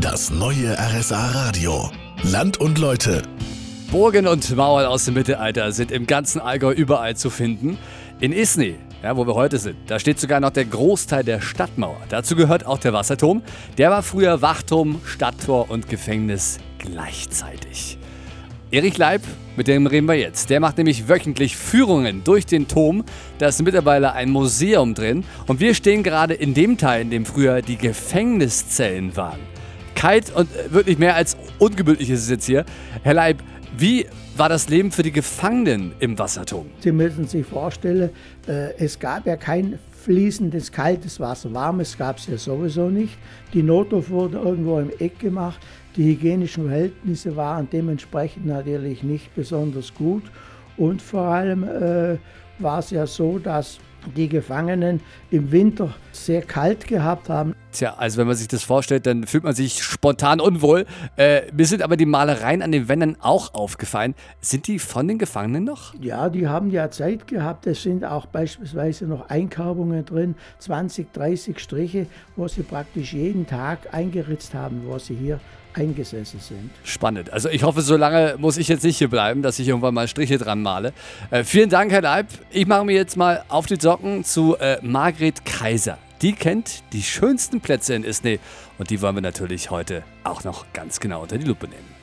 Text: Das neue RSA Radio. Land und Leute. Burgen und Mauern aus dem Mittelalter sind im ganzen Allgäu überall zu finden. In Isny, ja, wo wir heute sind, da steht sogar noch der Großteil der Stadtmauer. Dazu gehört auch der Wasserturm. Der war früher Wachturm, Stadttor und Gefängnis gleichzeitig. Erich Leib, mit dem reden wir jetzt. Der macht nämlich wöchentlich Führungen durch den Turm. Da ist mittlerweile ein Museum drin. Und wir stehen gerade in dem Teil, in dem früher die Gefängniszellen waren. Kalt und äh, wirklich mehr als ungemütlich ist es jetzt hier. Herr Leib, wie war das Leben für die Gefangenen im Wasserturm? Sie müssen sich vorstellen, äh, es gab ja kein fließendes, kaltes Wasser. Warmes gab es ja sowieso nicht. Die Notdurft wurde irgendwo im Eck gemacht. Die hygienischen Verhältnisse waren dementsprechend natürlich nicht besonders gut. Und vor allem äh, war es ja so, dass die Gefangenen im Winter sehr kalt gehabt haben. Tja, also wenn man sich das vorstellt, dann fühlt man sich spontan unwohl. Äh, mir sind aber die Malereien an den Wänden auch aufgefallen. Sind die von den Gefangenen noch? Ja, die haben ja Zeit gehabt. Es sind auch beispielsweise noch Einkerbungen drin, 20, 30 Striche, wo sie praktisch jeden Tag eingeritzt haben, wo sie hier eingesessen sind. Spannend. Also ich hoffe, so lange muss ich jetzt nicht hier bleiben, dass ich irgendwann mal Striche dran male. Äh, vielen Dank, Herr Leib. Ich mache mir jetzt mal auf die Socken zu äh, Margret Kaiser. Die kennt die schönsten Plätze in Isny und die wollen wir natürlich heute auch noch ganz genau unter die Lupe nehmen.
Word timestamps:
Das 0.00 0.30
neue 0.30 0.78
RSA 0.78 1.26
Radio. 1.32 1.90
Land 2.22 2.56
und 2.56 2.78
Leute. 2.78 3.20
Burgen 3.92 4.26
und 4.26 4.56
Mauern 4.56 4.86
aus 4.86 5.04
dem 5.04 5.12
Mittelalter 5.12 5.72
sind 5.72 5.90
im 5.90 6.06
ganzen 6.06 6.40
Allgäu 6.40 6.72
überall 6.72 7.16
zu 7.16 7.28
finden. 7.28 7.76
In 8.18 8.32
Isny, 8.32 8.76
ja, 9.02 9.14
wo 9.18 9.26
wir 9.26 9.34
heute 9.34 9.58
sind, 9.58 9.76
da 9.88 9.98
steht 9.98 10.18
sogar 10.18 10.40
noch 10.40 10.52
der 10.52 10.64
Großteil 10.64 11.22
der 11.22 11.42
Stadtmauer. 11.42 11.98
Dazu 12.08 12.34
gehört 12.34 12.64
auch 12.64 12.78
der 12.78 12.94
Wasserturm. 12.94 13.42
Der 13.76 13.90
war 13.90 14.02
früher 14.02 14.40
Wachturm, 14.40 15.02
Stadttor 15.04 15.70
und 15.70 15.90
Gefängnis 15.90 16.56
gleichzeitig. 16.78 17.98
Erich 18.70 18.96
Leib, 18.96 19.20
mit 19.54 19.68
dem 19.68 19.86
reden 19.86 20.08
wir 20.08 20.14
jetzt. 20.14 20.48
Der 20.48 20.60
macht 20.60 20.78
nämlich 20.78 21.10
wöchentlich 21.10 21.58
Führungen 21.58 22.24
durch 22.24 22.46
den 22.46 22.68
Turm. 22.68 23.04
Da 23.36 23.48
ist 23.48 23.60
mittlerweile 23.60 24.14
ein 24.14 24.30
Museum 24.30 24.94
drin. 24.94 25.24
Und 25.46 25.60
wir 25.60 25.74
stehen 25.74 26.02
gerade 26.02 26.32
in 26.32 26.54
dem 26.54 26.78
Teil, 26.78 27.02
in 27.02 27.10
dem 27.10 27.26
früher 27.26 27.60
die 27.60 27.76
Gefängniszellen 27.76 29.14
waren. 29.14 29.59
Kalt 30.00 30.34
und 30.34 30.48
äh, 30.56 30.72
wirklich 30.72 30.96
mehr 30.96 31.14
als 31.14 31.36
ungemütlich 31.58 32.08
ist 32.08 32.22
es 32.22 32.30
jetzt 32.30 32.46
hier. 32.46 32.64
Herr 33.02 33.12
Leib, 33.12 33.42
wie 33.76 34.06
war 34.34 34.48
das 34.48 34.70
Leben 34.70 34.92
für 34.92 35.02
die 35.02 35.12
Gefangenen 35.12 35.92
im 36.00 36.18
Wasserturm? 36.18 36.64
Sie 36.78 36.90
müssen 36.90 37.26
sich 37.28 37.44
vorstellen, 37.44 38.08
äh, 38.48 38.72
es 38.78 38.98
gab 38.98 39.26
ja 39.26 39.36
kein 39.36 39.78
fließendes, 40.02 40.72
kaltes 40.72 41.20
Wasser. 41.20 41.52
Warmes 41.52 41.98
gab 41.98 42.16
es 42.16 42.28
ja 42.28 42.38
sowieso 42.38 42.88
nicht. 42.88 43.18
Die 43.52 43.62
Notdurft 43.62 44.08
wurde 44.08 44.38
irgendwo 44.38 44.78
im 44.78 44.88
Eck 45.00 45.18
gemacht. 45.18 45.60
Die 45.96 46.04
hygienischen 46.04 46.68
Verhältnisse 46.68 47.36
waren 47.36 47.68
dementsprechend 47.68 48.46
natürlich 48.46 49.02
nicht 49.02 49.34
besonders 49.34 49.92
gut. 49.92 50.22
Und 50.78 51.02
vor 51.02 51.24
allem 51.24 51.62
äh, 51.62 52.16
war 52.58 52.78
es 52.78 52.90
ja 52.90 53.06
so, 53.06 53.38
dass 53.38 53.78
die 54.16 54.28
Gefangenen 54.30 55.00
im 55.30 55.52
Winter 55.52 55.94
sehr 56.12 56.40
kalt 56.40 56.86
gehabt 56.86 57.28
haben. 57.28 57.54
Tja, 57.72 57.94
also 57.98 58.18
wenn 58.18 58.26
man 58.26 58.36
sich 58.36 58.48
das 58.48 58.64
vorstellt, 58.64 59.06
dann 59.06 59.26
fühlt 59.26 59.44
man 59.44 59.54
sich 59.54 59.82
spontan 59.82 60.40
unwohl. 60.40 60.86
Äh, 61.16 61.42
mir 61.52 61.66
sind 61.66 61.82
aber 61.82 61.96
die 61.96 62.06
Malereien 62.06 62.62
an 62.62 62.72
den 62.72 62.88
Wänden 62.88 63.16
auch 63.20 63.54
aufgefallen. 63.54 64.14
Sind 64.40 64.66
die 64.66 64.78
von 64.78 65.06
den 65.06 65.18
Gefangenen 65.18 65.64
noch? 65.64 65.94
Ja, 66.00 66.28
die 66.28 66.48
haben 66.48 66.70
ja 66.70 66.90
Zeit 66.90 67.28
gehabt. 67.28 67.66
Es 67.66 67.82
sind 67.82 68.04
auch 68.04 68.26
beispielsweise 68.26 69.06
noch 69.06 69.28
Einkerbungen 69.28 70.04
drin, 70.04 70.34
20, 70.58 71.12
30 71.12 71.60
Striche, 71.60 72.06
wo 72.34 72.48
sie 72.48 72.62
praktisch 72.62 73.12
jeden 73.12 73.46
Tag 73.46 73.94
eingeritzt 73.94 74.54
haben, 74.54 74.82
wo 74.86 74.98
sie 74.98 75.14
hier 75.14 75.38
eingesessen 75.74 76.40
sind. 76.40 76.70
Spannend. 76.82 77.32
Also 77.32 77.48
ich 77.48 77.62
hoffe, 77.62 77.82
so 77.82 77.96
lange 77.96 78.34
muss 78.38 78.56
ich 78.56 78.66
jetzt 78.66 78.82
nicht 78.82 78.98
hier 78.98 79.08
bleiben, 79.08 79.42
dass 79.42 79.60
ich 79.60 79.68
irgendwann 79.68 79.94
mal 79.94 80.08
Striche 80.08 80.38
dran 80.38 80.62
male. 80.62 80.92
Äh, 81.30 81.44
vielen 81.44 81.70
Dank, 81.70 81.92
Herr 81.92 82.02
Leib. 82.02 82.26
Ich 82.50 82.66
mache 82.66 82.84
mir 82.84 82.96
jetzt 82.96 83.16
mal 83.16 83.44
auf 83.48 83.66
die 83.66 83.76
Socken 83.80 84.24
zu 84.24 84.56
äh, 84.56 84.78
Margret 84.82 85.44
Kaiser. 85.44 85.98
Die 86.22 86.34
kennt 86.34 86.82
die 86.92 87.02
schönsten 87.02 87.62
Plätze 87.62 87.94
in 87.94 88.04
Isny 88.04 88.40
und 88.76 88.90
die 88.90 89.00
wollen 89.00 89.14
wir 89.14 89.22
natürlich 89.22 89.70
heute 89.70 90.02
auch 90.22 90.44
noch 90.44 90.66
ganz 90.74 91.00
genau 91.00 91.22
unter 91.22 91.38
die 91.38 91.46
Lupe 91.46 91.66
nehmen. 91.66 91.99